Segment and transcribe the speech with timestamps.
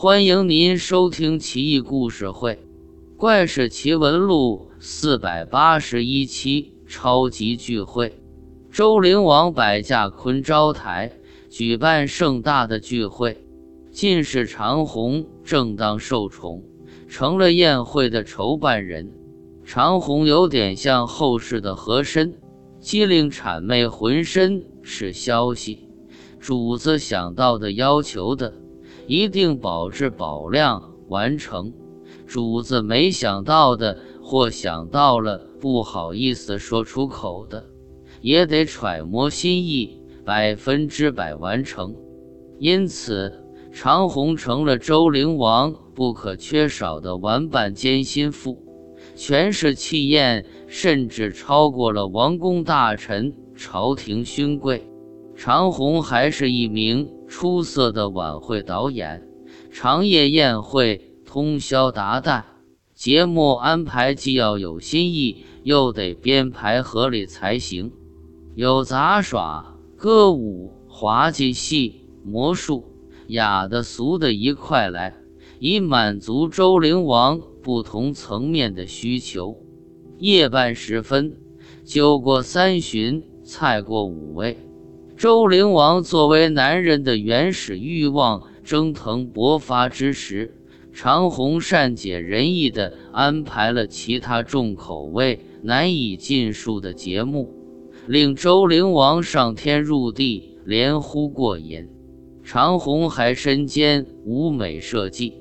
[0.00, 2.54] 欢迎您收听《奇异故事会·
[3.16, 8.22] 怪事奇闻录》四百八十一期超级聚会。
[8.70, 11.10] 周灵王摆驾昆昭台，
[11.50, 13.44] 举办盛大的聚会。
[13.90, 16.62] 进士长虹正当受宠，
[17.08, 19.10] 成了宴会的筹办人。
[19.64, 22.32] 长虹有点像后世的和珅，
[22.78, 25.88] 机灵谄媚，浑身是消息。
[26.38, 28.54] 主子想到的、要求的。
[29.08, 31.72] 一定保质保量完成，
[32.26, 37.64] 主子没想到的或想到了不好意思说出口的，
[38.20, 41.96] 也得揣摩心意，百分之百完成。
[42.58, 43.32] 因此，
[43.72, 48.62] 长虹成了周灵王不可缺少的玩伴兼心腹，
[49.16, 54.86] 权势气焰甚至超过了王公大臣、朝廷勋贵。
[55.34, 57.08] 长虹还是一名。
[57.28, 59.28] 出色的晚会导演，
[59.70, 62.42] 长夜宴会，通宵达旦，
[62.94, 67.92] 节目安排既要有新意，又得编排合理才行。
[68.54, 72.84] 有杂耍、歌舞、滑稽戏、魔术，
[73.28, 75.14] 雅的俗的一块来，
[75.60, 79.56] 以满足周灵王不同层面的需求。
[80.18, 81.36] 夜半时分，
[81.84, 84.56] 酒过三巡，菜过五味。
[85.18, 90.54] 周灵王作为男人的原始欲望蒸腾勃发之时，
[90.92, 97.52] 长虹善解人意地安排了其他重口味难以尽数的节目，
[98.06, 101.88] 令周灵王上天入地连呼过瘾。
[102.44, 105.34] 长虹还身兼舞美设计，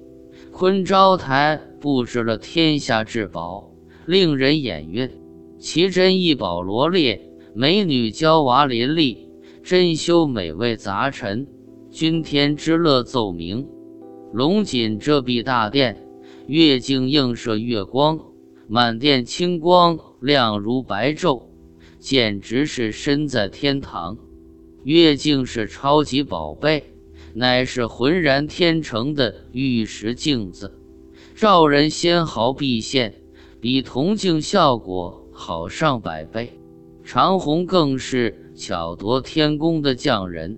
[0.52, 3.70] 昆昭台布置了天下至宝，
[4.08, 5.12] 令人眼晕，
[5.60, 7.22] 奇珍异宝罗列，
[7.54, 9.27] 美女娇娃林立。
[9.68, 11.46] 珍馐美味杂陈，
[11.92, 13.68] 君天之乐奏鸣。
[14.32, 16.08] 龙井遮蔽大殿，
[16.48, 18.18] 月镜映射月光，
[18.70, 21.44] 满殿清光亮如白昼，
[22.00, 24.18] 简直是身在天堂。
[24.86, 26.86] 月镜是超级宝贝，
[27.34, 30.80] 乃是浑然天成的玉石镜子，
[31.36, 33.16] 照人纤毫毕现，
[33.60, 36.58] 比铜镜效果好上百倍。
[37.08, 38.44] 长虹更是。
[38.54, 40.58] 巧夺天工的匠人，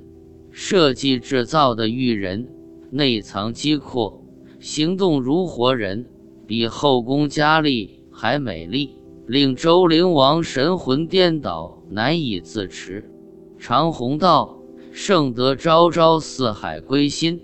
[0.52, 2.48] 设计制造的玉人，
[2.90, 4.24] 内藏机阔，
[4.60, 6.08] 行动如活人，
[6.48, 8.96] 比后宫佳丽还美丽，
[9.28, 13.12] 令周灵王神魂颠倒，难以自持。
[13.60, 14.58] 长虹道
[14.92, 17.42] ：“圣德昭昭，四海归心。”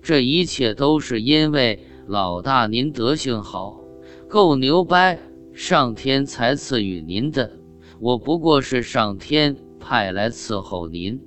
[0.00, 3.80] 这一切都是因为老大您德行好，
[4.28, 5.18] 够牛掰，
[5.52, 7.55] 上天才赐予您的。
[8.00, 9.56] 我不过是上天。
[9.78, 11.20] 派来伺候您，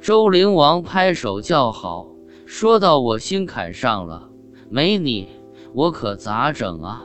[0.00, 2.08] 周灵王拍手叫好，
[2.46, 4.30] 说到：“我心坎上了，
[4.70, 5.28] 没你
[5.74, 7.04] 我可咋整啊？”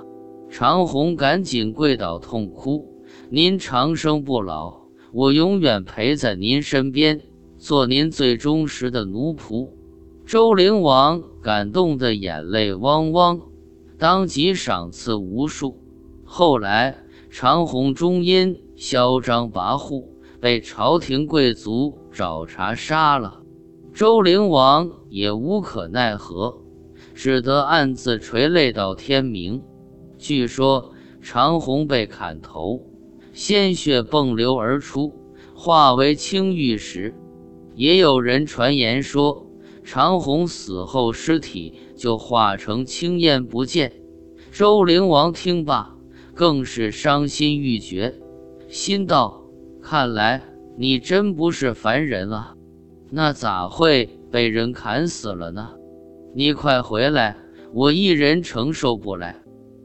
[0.49, 2.87] 长虹赶紧跪倒痛哭
[3.29, 7.19] ：“您长生不老，我永远陪在您身边，
[7.57, 9.67] 做您最忠实的奴仆。”
[10.25, 13.41] 周灵王感动得眼泪汪汪，
[13.97, 15.77] 当即赏赐无数。
[16.23, 16.95] 后来
[17.29, 20.03] 长虹终因嚣张跋扈。
[20.41, 23.41] 被朝廷贵族找茬杀了，
[23.93, 26.57] 周灵王也无可奈何，
[27.15, 29.63] 只得暗自垂泪到天明。
[30.17, 30.91] 据说
[31.21, 32.81] 长虹被砍头，
[33.31, 35.13] 鲜血迸流而出，
[35.55, 37.15] 化为青玉石。
[37.75, 39.47] 也有人传言说，
[39.81, 43.93] 长虹死后尸体就化成青烟不见。
[44.51, 45.95] 周灵王听罢，
[46.33, 48.19] 更是伤心欲绝，
[48.73, 49.39] 心道。
[49.83, 50.41] 看来
[50.79, 52.55] 你真不是凡人啊，
[53.11, 55.69] 那咋会被人砍死了呢？
[56.33, 57.37] 你快回来，
[57.71, 59.35] 我一人承受不来。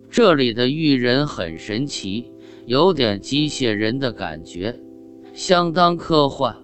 [0.08, 2.32] 这里的玉人很神奇，
[2.64, 4.80] 有点机械人的感觉，
[5.34, 6.56] 相当科幻。